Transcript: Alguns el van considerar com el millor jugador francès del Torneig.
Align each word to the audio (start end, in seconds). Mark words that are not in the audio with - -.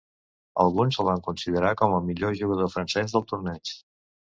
Alguns 0.63 0.97
el 1.03 1.07
van 1.11 1.21
considerar 1.29 1.75
com 1.85 1.95
el 2.01 2.11
millor 2.11 2.37
jugador 2.43 2.77
francès 2.77 3.19
del 3.19 3.33
Torneig. 3.33 3.81